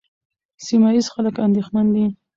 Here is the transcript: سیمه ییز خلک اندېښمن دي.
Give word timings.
سیمه 0.65 0.89
ییز 0.93 1.07
خلک 1.13 1.35
اندېښمن 1.45 1.85
دي. 1.95 2.05